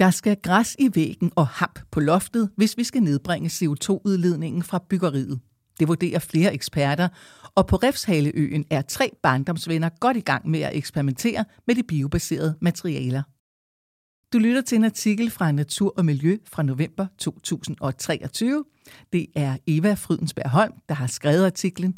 [0.00, 4.84] Der skal græs i væggen og hap på loftet, hvis vi skal nedbringe CO2-udledningen fra
[4.88, 5.40] byggeriet.
[5.80, 7.08] Det vurderer flere eksperter,
[7.54, 12.54] og på Refshaleøen er tre barndomsvenner godt i gang med at eksperimentere med de biobaserede
[12.60, 13.22] materialer.
[14.32, 18.64] Du lytter til en artikel fra Natur og Miljø fra november 2023.
[19.12, 21.96] Det er Eva Frydensberg Holm, der har skrevet artiklen,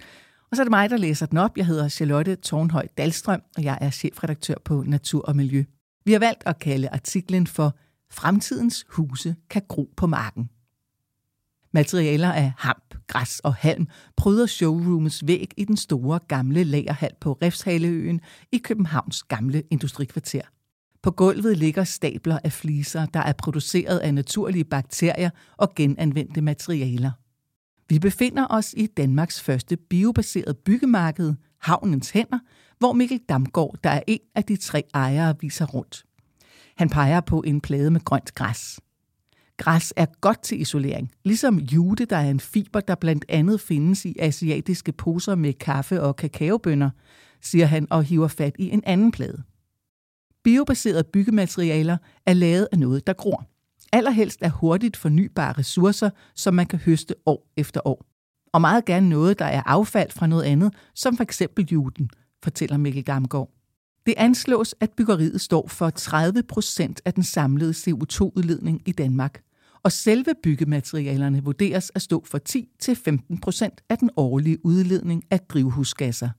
[0.51, 1.57] og så er det mig, der læser den op.
[1.57, 5.65] Jeg hedder Charlotte Tornhøj Dalstrøm, og jeg er chefredaktør på Natur og Miljø.
[6.05, 7.77] Vi har valgt at kalde artiklen for
[8.13, 10.51] Fremtidens huse kan gro på marken.
[11.73, 17.39] Materialer af hamp, græs og halm pryder showroomets væg i den store gamle lagerhal på
[17.43, 18.21] Refshaleøen
[18.53, 20.43] i Københavns gamle industrikvarter.
[21.03, 27.11] På gulvet ligger stabler af fliser, der er produceret af naturlige bakterier og genanvendte materialer.
[27.89, 32.39] Vi befinder os i Danmarks første biobaserede byggemarked, Havnens Hænder,
[32.79, 36.05] hvor Mikkel Damgaard, der er en af de tre ejere, viser rundt.
[36.77, 38.81] Han peger på en plade med grønt græs.
[39.57, 44.05] Græs er godt til isolering, ligesom jute, der er en fiber, der blandt andet findes
[44.05, 46.91] i asiatiske poser med kaffe og kakaobønner,
[47.41, 49.43] siger han og hiver fat i en anden plade.
[50.45, 51.97] Biobaserede byggematerialer
[52.27, 53.47] er lavet af noget, der gror.
[53.93, 58.07] Allerhelst er hurtigt fornybare ressourcer, som man kan høste år efter år.
[58.53, 62.11] Og meget gerne noget, der er affald fra noget andet, som for eksempel juden,
[62.43, 63.51] fortæller Mikkel Damgaard.
[64.07, 69.43] Det anslås, at byggeriet står for 30 procent af den samlede CO2-udledning i Danmark.
[69.83, 72.41] Og selve byggematerialerne vurderes at stå for
[73.35, 76.31] 10-15 procent af den årlige udledning af drivhusgasser.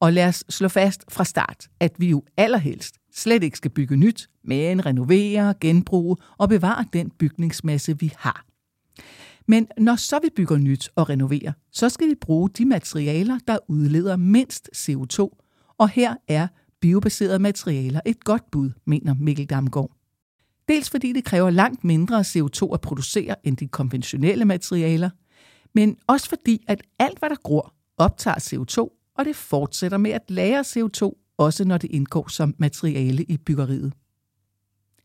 [0.00, 3.96] Og lad os slå fast fra start, at vi jo allerhelst slet ikke skal bygge
[3.96, 8.44] nyt, men renovere, genbruge og bevare den bygningsmasse, vi har.
[9.48, 13.58] Men når så vi bygger nyt og renoverer, så skal vi bruge de materialer, der
[13.68, 15.28] udleder mindst CO2,
[15.78, 16.48] og her er
[16.80, 19.90] biobaserede materialer et godt bud, mener Mikkel Damgaard.
[20.68, 25.10] Dels fordi det kræver langt mindre CO2 at producere end de konventionelle materialer,
[25.74, 30.22] men også fordi, at alt hvad der gror, optager CO2, og det fortsætter med at
[30.28, 33.92] lære CO2, også når det indgår som materiale i byggeriet.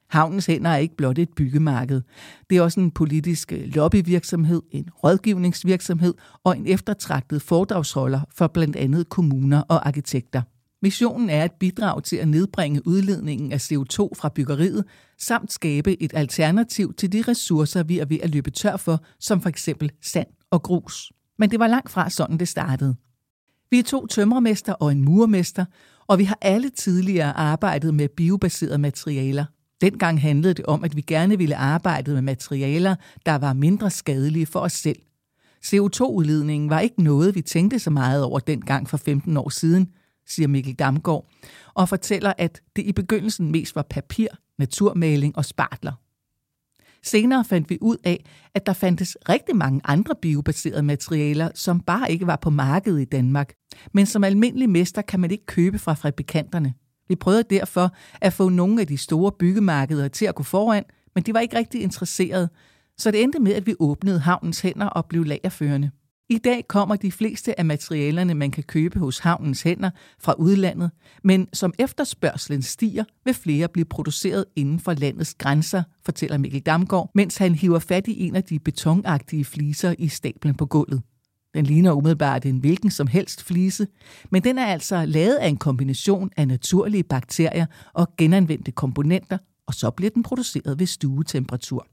[0.07, 2.01] Havnens hænder er ikke blot et byggemarked.
[2.49, 8.75] Det er også en politisk øh, lobbyvirksomhed, en rådgivningsvirksomhed og en eftertragtet foredragsholder for blandt
[8.75, 10.41] andet kommuner og arkitekter.
[10.81, 14.85] Missionen er at bidrage til at nedbringe udledningen af CO2 fra byggeriet,
[15.19, 19.41] samt skabe et alternativ til de ressourcer, vi er ved at løbe tør for, som
[19.41, 21.11] for eksempel sand og grus.
[21.39, 22.95] Men det var langt fra sådan, det startede.
[23.71, 25.65] Vi er to tømmermester og en murmester,
[26.07, 29.45] og vi har alle tidligere arbejdet med biobaserede materialer.
[29.81, 34.45] Dengang handlede det om, at vi gerne ville arbejde med materialer, der var mindre skadelige
[34.45, 34.99] for os selv.
[35.65, 39.87] CO2-udledningen var ikke noget, vi tænkte så meget over dengang for 15 år siden–
[40.27, 41.27] siger Mikkel Damgaard,
[41.73, 44.27] og fortæller, at det i begyndelsen mest var papir,
[44.57, 45.93] naturmaling og spartler.
[47.03, 52.11] Senere fandt vi ud af, at der fandtes rigtig mange andre biobaserede materialer, som bare
[52.11, 53.53] ikke var på markedet i Danmark.
[53.93, 56.73] Men som almindelig mester kan man ikke købe fra fabrikanterne.
[57.07, 60.83] Vi prøvede derfor at få nogle af de store byggemarkeder til at gå foran,
[61.15, 62.49] men de var ikke rigtig interesserede,
[62.97, 65.91] så det endte med, at vi åbnede havnens hænder og blev lagerførende.
[66.29, 70.91] I dag kommer de fleste af materialerne, man kan købe hos havnens hænder fra udlandet,
[71.23, 77.11] men som efterspørgselen stiger, vil flere blive produceret inden for landets grænser, fortæller Mikkel Damgaard,
[77.15, 81.01] mens han hiver fat i en af de betonagtige fliser i stablen på gulvet.
[81.53, 83.87] Den ligner umiddelbart en hvilken som helst flise,
[84.31, 89.37] men den er altså lavet af en kombination af naturlige bakterier og genanvendte komponenter,
[89.67, 91.87] og så bliver den produceret ved stuetemperatur.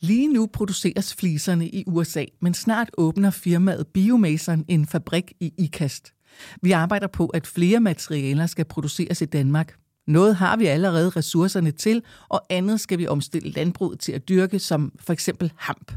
[0.00, 6.12] Lige nu produceres fliserne i USA, men snart åbner firmaet Biomason en fabrik i IKAST.
[6.62, 9.74] Vi arbejder på, at flere materialer skal produceres i Danmark.
[10.06, 14.58] Noget har vi allerede ressourcerne til, og andet skal vi omstille landbruget til at dyrke,
[14.58, 15.92] som for eksempel hamp.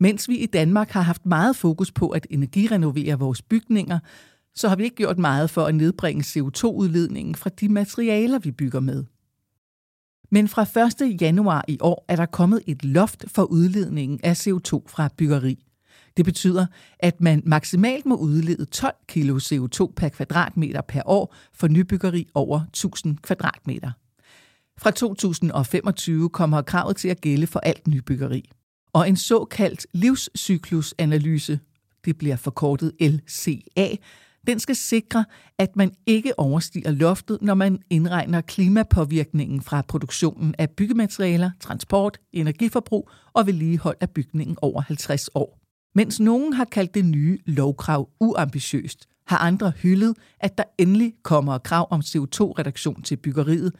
[0.00, 3.98] Mens vi i Danmark har haft meget fokus på at energirenovere vores bygninger,
[4.54, 8.80] så har vi ikke gjort meget for at nedbringe CO2-udledningen fra de materialer, vi bygger
[8.80, 9.04] med.
[10.30, 10.62] Men fra
[11.06, 11.20] 1.
[11.20, 15.64] januar i år er der kommet et loft for udledningen af CO2 fra byggeri.
[16.16, 16.66] Det betyder,
[16.98, 22.60] at man maksimalt må udlede 12 kg CO2 per kvadratmeter per år for nybyggeri over
[22.60, 23.90] 1000 kvadratmeter.
[24.78, 28.50] Fra 2025 kommer kravet til at gælde for alt nybyggeri.
[28.92, 31.60] Og en såkaldt livscyklusanalyse,
[32.04, 33.96] det bliver forkortet LCA,
[34.48, 35.24] den skal sikre,
[35.58, 43.10] at man ikke overstiger loftet, når man indregner klimapåvirkningen fra produktionen af byggematerialer, transport, energiforbrug
[43.32, 45.58] og vedligehold af bygningen over 50 år.
[45.94, 51.58] Mens nogen har kaldt det nye lovkrav uambitiøst, har andre hyldet, at der endelig kommer
[51.58, 53.72] krav om CO2-reduktion til byggeriet,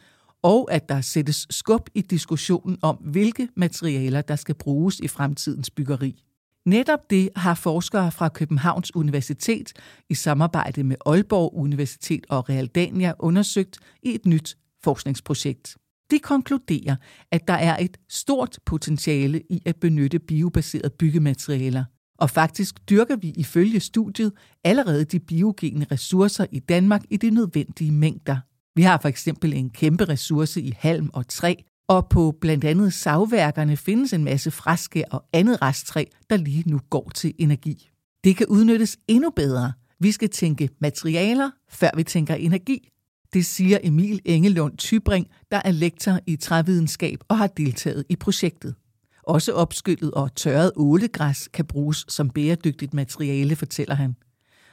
[0.43, 5.69] og at der sættes skub i diskussionen om, hvilke materialer, der skal bruges i fremtidens
[5.69, 6.23] byggeri.
[6.65, 9.73] Netop det har forskere fra Københavns Universitet
[10.09, 15.77] i samarbejde med Aalborg Universitet og Realdania undersøgt i et nyt forskningsprojekt.
[16.11, 16.95] De konkluderer,
[17.31, 21.83] at der er et stort potentiale i at benytte biobaserede byggematerialer.
[22.19, 24.31] Og faktisk dyrker vi ifølge studiet
[24.63, 28.37] allerede de biogene ressourcer i Danmark i de nødvendige mængder.
[28.75, 31.55] Vi har for eksempel en kæmpe ressource i halm og træ,
[31.89, 36.79] og på blandt andet savværkerne findes en masse fraske og andet resttræ, der lige nu
[36.89, 37.89] går til energi.
[38.23, 39.73] Det kan udnyttes endnu bedre.
[39.99, 42.89] Vi skal tænke materialer, før vi tænker energi.
[43.33, 48.75] Det siger Emil Engelund Tybring, der er lektor i trævidenskab og har deltaget i projektet.
[49.23, 54.15] Også opskyllet og tørret ålegræs kan bruges som bæredygtigt materiale, fortæller han.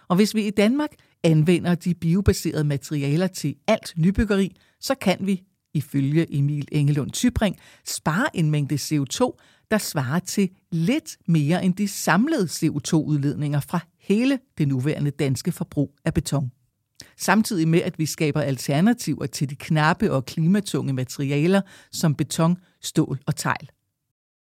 [0.09, 0.91] Og hvis vi i Danmark
[1.23, 5.43] anvender de biobaserede materialer til alt nybyggeri, så kan vi,
[5.77, 7.57] ifølge Emil Engelund Tybring,
[7.87, 9.37] spare en mængde CO2,
[9.71, 15.95] der svarer til lidt mere end de samlede CO2-udledninger fra hele det nuværende danske forbrug
[16.05, 16.51] af beton.
[17.17, 21.61] Samtidig med, at vi skaber alternativer til de knappe og klimatunge materialer
[21.93, 23.69] som beton, stål og tegl.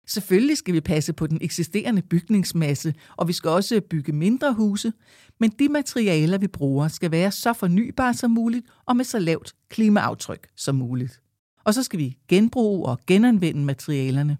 [0.07, 4.93] Selvfølgelig skal vi passe på den eksisterende bygningsmasse, og vi skal også bygge mindre huse,
[5.39, 9.53] men de materialer, vi bruger, skal være så fornybare som muligt og med så lavt
[9.69, 11.21] klimaaftryk som muligt.
[11.63, 14.37] Og så skal vi genbruge og genanvende materialerne.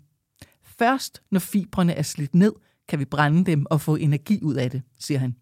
[0.64, 2.54] Først når fibrene er slidt ned,
[2.88, 5.36] kan vi brænde dem og få energi ud af det, siger han.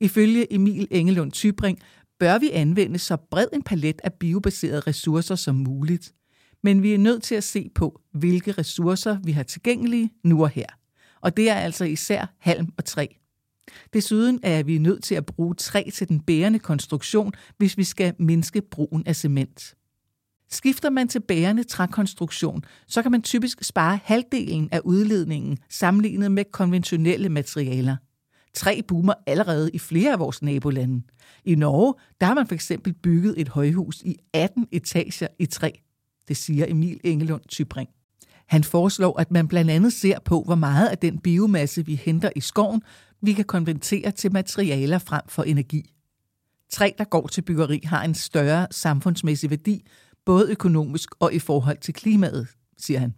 [0.00, 1.78] Ifølge Emil Engelund Tybring
[2.20, 6.12] bør vi anvende så bred en palet af biobaserede ressourcer som muligt–
[6.66, 10.48] men vi er nødt til at se på, hvilke ressourcer vi har tilgængelige nu og
[10.48, 10.66] her.
[11.20, 13.06] Og det er altså især halm og træ.
[13.92, 18.14] Desuden er vi nødt til at bruge træ til den bærende konstruktion, hvis vi skal
[18.18, 19.74] mindske brugen af cement.
[20.50, 26.44] Skifter man til bærende trækonstruktion, så kan man typisk spare halvdelen af udledningen sammenlignet med
[26.52, 27.96] konventionelle materialer.
[28.54, 31.02] Træ boomer allerede i flere af vores nabolande.
[31.44, 35.70] I Norge der har man for eksempel bygget et højhus i 18 etager i træ.
[36.28, 37.88] Det siger Emil Engelund Tybring.
[38.46, 42.30] Han foreslår, at man blandt andet ser på, hvor meget af den biomasse, vi henter
[42.36, 42.82] i skoven,
[43.22, 45.92] vi kan konvertere til materialer frem for energi.
[46.70, 49.86] Træ, der går til byggeri, har en større samfundsmæssig værdi,
[50.24, 52.48] både økonomisk og i forhold til klimaet,
[52.78, 53.14] siger han.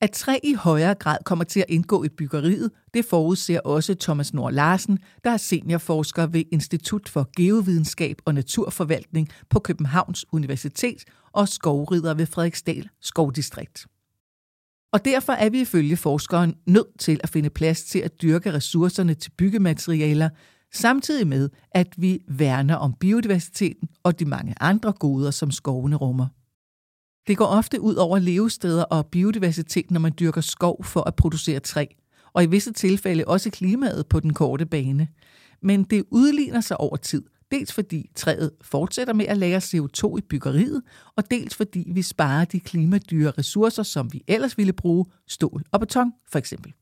[0.00, 4.34] At træ i højere grad kommer til at indgå i byggeriet, det forudser også Thomas
[4.34, 11.48] Nord Larsen, der er seniorforsker ved Institut for Geovidenskab og Naturforvaltning på Københavns Universitet og
[11.48, 13.86] skovrider ved Frederiksdal Skovdistrikt.
[14.92, 19.14] Og derfor er vi ifølge forskeren nødt til at finde plads til at dyrke ressourcerne
[19.14, 20.28] til byggematerialer,
[20.74, 26.26] samtidig med, at vi værner om biodiversiteten og de mange andre goder, som skovene rummer.
[27.26, 31.60] Det går ofte ud over levesteder og biodiversitet, når man dyrker skov for at producere
[31.60, 31.86] træ,
[32.32, 35.08] og i visse tilfælde også klimaet på den korte bane.
[35.62, 40.20] Men det udligner sig over tid, dels fordi træet fortsætter med at lære CO2 i
[40.20, 40.82] byggeriet,
[41.16, 45.80] og dels fordi vi sparer de klimadyre ressourcer, som vi ellers ville bruge, stål og
[45.80, 46.72] beton for eksempel.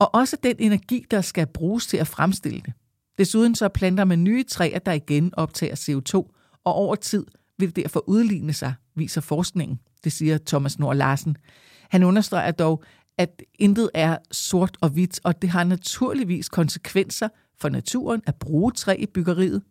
[0.00, 2.72] Og også den energi, der skal bruges til at fremstille det.
[3.18, 6.14] Desuden så planter man nye træer, der igen optager CO2,
[6.64, 7.26] og over tid
[7.58, 9.80] vil det derfor udligne sig, viser forskningen.
[10.04, 11.36] Det siger Thomas Nord Larsen.
[11.90, 12.84] Han understreger dog,
[13.18, 17.28] at intet er sort og hvidt, og det har naturligvis konsekvenser
[17.58, 19.62] for naturen at bruge træ i byggeriet,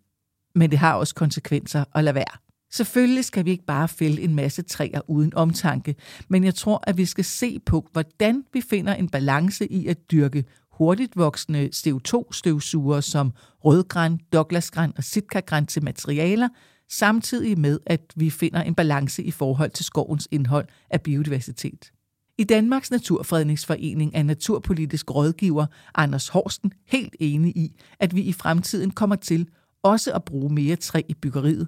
[0.55, 2.37] men det har også konsekvenser at lade være.
[2.71, 5.95] Selvfølgelig skal vi ikke bare fælde en masse træer uden omtanke,
[6.27, 10.11] men jeg tror, at vi skal se på, hvordan vi finder en balance i at
[10.11, 13.33] dyrke hurtigt voksende CO2-støvsugere som
[13.65, 16.49] rødgran, douglasgran og sitkagran til materialer,
[16.89, 21.91] samtidig med, at vi finder en balance i forhold til skovens indhold af biodiversitet.
[22.37, 28.91] I Danmarks Naturfredningsforening er naturpolitisk rådgiver Anders Horsten helt enig i, at vi i fremtiden
[28.91, 29.47] kommer til
[29.83, 31.67] også at bruge mere træ i byggeriet.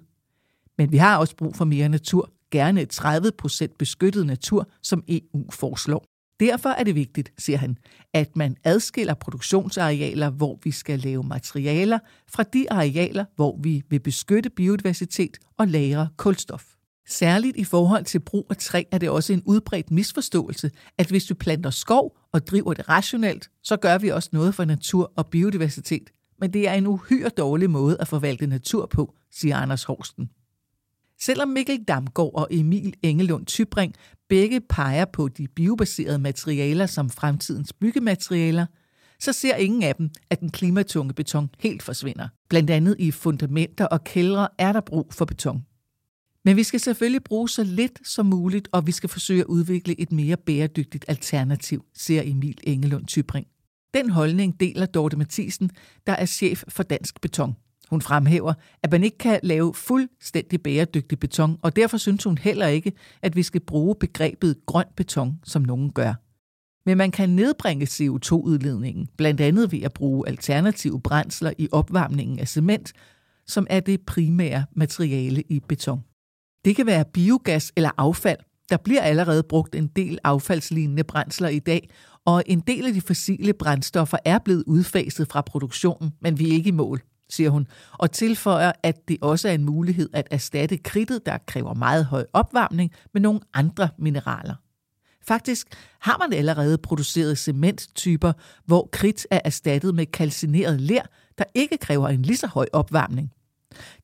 [0.78, 6.06] Men vi har også brug for mere natur, gerne 30% beskyttet natur, som EU foreslår.
[6.40, 7.78] Derfor er det vigtigt, siger han,
[8.14, 14.00] at man adskiller produktionsarealer, hvor vi skal lave materialer, fra de arealer, hvor vi vil
[14.00, 16.66] beskytte biodiversitet og lagre kulstof.
[17.08, 21.30] Særligt i forhold til brug af træ er det også en udbredt misforståelse, at hvis
[21.30, 25.28] vi planter skov og driver det rationelt, så gør vi også noget for natur og
[25.28, 26.10] biodiversitet.
[26.40, 30.30] Men det er en uhyre dårlig måde at forvalte natur på, siger Anders Horsten.
[31.22, 33.94] Selvom Mikkel Damgaard og Emil Engelund Tybring
[34.30, 38.66] begge peger på de biobaserede materialer som fremtidens byggematerialer,
[39.20, 42.28] så ser ingen af dem, at den klimatunge beton helt forsvinder.
[42.50, 45.66] Blandt andet i fundamenter og kældre er der brug for beton.
[46.46, 50.00] Men vi skal selvfølgelig bruge så lidt som muligt, og vi skal forsøge at udvikle
[50.00, 53.48] et mere bæredygtigt alternativ, siger Emil Engelund Tybring.
[53.96, 55.72] Den holdning deler Dorte Mathisen,
[56.08, 57.56] der er chef for Dansk Beton.
[57.90, 62.68] Hun fremhæver, at man ikke kan lave fuldstændig bæredygtig beton, og derfor synes hun heller
[62.68, 66.14] ikke, at vi skal bruge begrebet grøn beton, som nogen gør.
[66.86, 72.48] Men man kan nedbringe CO2-udledningen, blandt andet ved at bruge alternative brændsler i opvarmningen af
[72.48, 72.94] cement,
[73.48, 76.04] som er det primære materiale i beton.
[76.66, 78.40] Det kan være biogas eller affald.
[78.70, 81.90] Der bliver allerede brugt en del affaldslignende brændsler i dag,
[82.26, 86.54] og en del af de fossile brændstoffer er blevet udfaset fra produktionen, men vi er
[86.54, 90.78] ikke i mål, siger hun, og tilføjer, at det også er en mulighed at erstatte
[90.78, 94.56] kridtet, der kræver meget høj opvarmning, med nogle andre mineraler.
[95.28, 95.68] Faktisk
[96.00, 98.34] har man allerede produceret cementtyper,
[98.66, 101.02] hvor kridt er erstattet med kalcineret ler,
[101.38, 103.32] der ikke kræver en lige så høj opvarmning.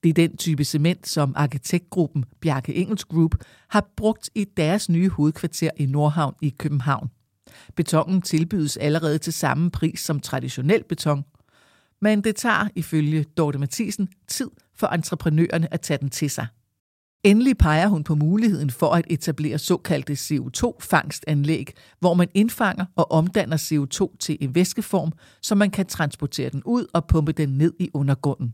[0.03, 3.35] Det er den type cement, som arkitektgruppen Bjarke Engels Group
[3.69, 7.09] har brugt i deres nye hovedkvarter i Nordhavn i København.
[7.75, 11.25] Betongen tilbydes allerede til samme pris som traditionel beton,
[12.01, 16.47] men det tager ifølge Dorte Mathisen tid for entreprenørerne at tage den til sig.
[17.23, 21.65] Endelig peger hun på muligheden for at etablere såkaldte CO2-fangstanlæg,
[21.99, 25.11] hvor man indfanger og omdanner CO2 til en væskeform,
[25.41, 28.53] så man kan transportere den ud og pumpe den ned i undergrunden.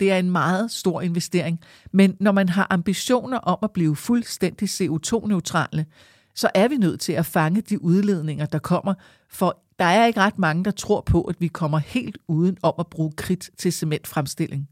[0.00, 1.60] Det er en meget stor investering,
[1.92, 5.86] men når man har ambitioner om at blive fuldstændig CO2-neutrale,
[6.34, 8.94] så er vi nødt til at fange de udledninger, der kommer,
[9.30, 12.74] for der er ikke ret mange, der tror på, at vi kommer helt uden om
[12.78, 14.68] at bruge kridt til cementfremstilling.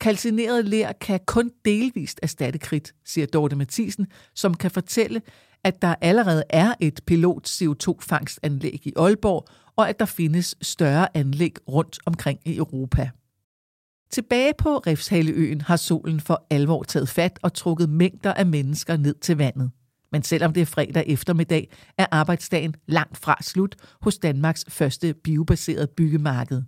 [0.00, 5.22] Kalcineret ler kan kun delvist erstatte kridt, siger Dorte Mathisen, som kan fortælle,
[5.64, 9.46] at der allerede er et pilot CO2-fangstanlæg i Aalborg,
[9.76, 13.10] og at der findes større anlæg rundt omkring i Europa.
[14.12, 19.14] Tilbage på Refshaleøen har solen for alvor taget fat og trukket mængder af mennesker ned
[19.14, 19.70] til vandet.
[20.12, 25.86] Men selvom det er fredag eftermiddag, er arbejdsdagen langt fra slut hos Danmarks første biobaserede
[25.96, 26.62] byggemarked.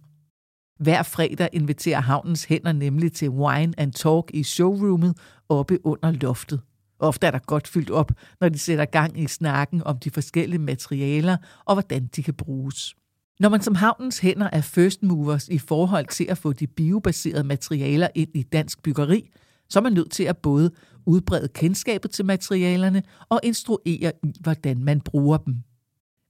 [0.81, 5.17] Hver fredag inviterer havnens hænder nemlig til wine and talk i showroomet
[5.49, 6.61] oppe under loftet.
[6.99, 10.59] Ofte er der godt fyldt op, når de sætter gang i snakken om de forskellige
[10.59, 12.95] materialer og hvordan de kan bruges.
[13.43, 17.45] Når man som havnens hænder er first movers i forhold til at få de biobaserede
[17.45, 19.31] materialer ind i dansk byggeri,
[19.69, 20.71] så er man nødt til at både
[21.07, 25.57] udbrede kendskabet til materialerne og instruere i, hvordan man bruger dem.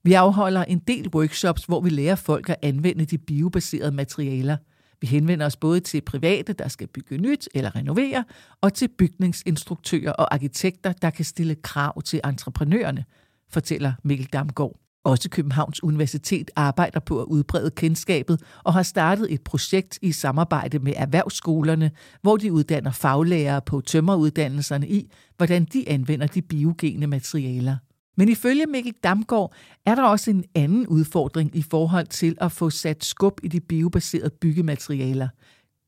[0.05, 4.57] Vi afholder en del workshops, hvor vi lærer folk at anvende de biobaserede materialer.
[5.01, 8.25] Vi henvender os både til private, der skal bygge nyt eller renovere,
[8.61, 13.05] og til bygningsinstruktører og arkitekter, der kan stille krav til entreprenørerne,
[13.51, 14.83] fortæller Mikkel Damgaard.
[15.05, 20.79] Også Københavns Universitet arbejder på at udbrede kendskabet og har startet et projekt i samarbejde
[20.79, 21.91] med erhvervsskolerne,
[22.23, 27.77] hvor de uddanner faglærere på tømmeruddannelserne i, hvordan de anvender de biogene materialer.
[28.17, 29.55] Men ifølge Mikkel Damgaard
[29.87, 33.61] er der også en anden udfordring i forhold til at få sat skub i de
[33.61, 35.29] biobaserede byggematerialer,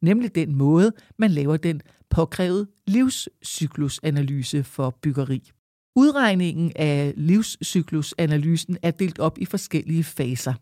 [0.03, 1.81] nemlig den måde, man laver den
[2.11, 5.51] påkrævede livscyklusanalyse for byggeri.
[5.97, 10.55] Udregningen af livscyklusanalysen er delt op i forskellige faser.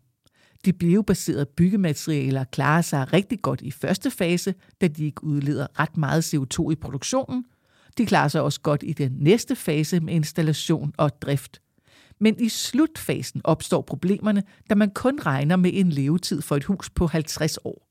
[0.64, 5.96] De biobaserede byggematerialer klarer sig rigtig godt i første fase, da de ikke udleder ret
[5.96, 7.44] meget CO2 i produktionen.
[7.98, 11.60] De klarer sig også godt i den næste fase med installation og drift.
[12.20, 16.90] Men i slutfasen opstår problemerne, da man kun regner med en levetid for et hus
[16.90, 17.88] på 50 år.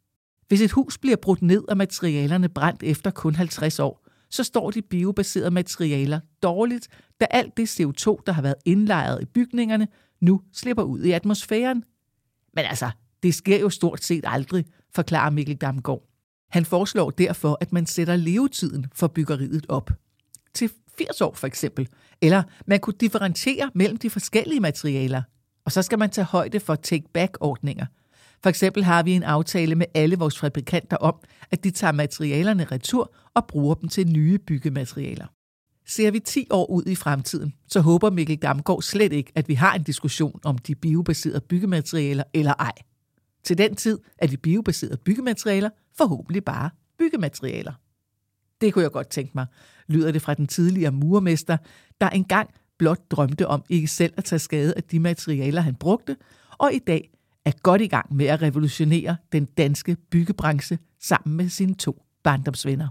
[0.48, 4.72] Hvis et hus bliver brudt ned og materialerne brændt efter kun 50 år, så står
[4.72, 6.88] de biobaserede materialer dårligt,
[7.20, 9.88] da alt det CO2, der har været indlejret i bygningerne,
[10.22, 11.84] nu slipper ud i atmosfæren.
[12.54, 12.92] Men altså,
[13.24, 16.08] det sker jo stort set aldrig, forklarer Mikkel Damgaard.
[16.50, 19.92] Han foreslår derfor, at man sætter levetiden for byggeriet op.
[20.54, 21.88] Til 80 år for eksempel.
[22.22, 25.22] Eller man kunne differentiere mellem de forskellige materialer.
[25.66, 27.86] Og så skal man tage højde for take-back-ordninger–
[28.44, 31.16] for eksempel har vi en aftale med alle vores fabrikanter om,
[31.52, 35.26] at de tager materialerne retur og bruger dem til nye byggematerialer.
[35.88, 39.54] Ser vi 10 år ud i fremtiden, så håber Mikkel Damgaard slet ikke, at vi
[39.54, 42.74] har en diskussion om de biobaserede byggematerialer eller ej.
[43.44, 46.70] Til den tid er de biobaserede byggematerialer forhåbentlig bare
[47.00, 47.74] byggematerialer.
[48.62, 49.46] Det kunne jeg godt tænke mig,
[49.88, 51.58] lyder det fra den tidligere murmester,
[52.02, 56.18] der engang blot drømte om ikke selv at tage skade af de materialer, han brugte,
[56.58, 57.10] og i dag
[57.46, 62.88] er godt i gang med at revolutionere den danske byggebranche sammen med sine to barndomsvenner.